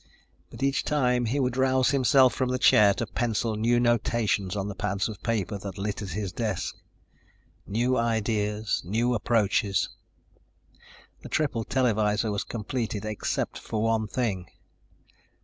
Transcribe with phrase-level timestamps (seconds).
[0.49, 4.67] But each time he would rouse himself from the chair to pencil new notations on
[4.67, 6.75] the pads of paper that littered his desk.
[7.67, 9.89] New ideas, new approaches.
[11.21, 14.49] The triple televisor was completed except for one thing.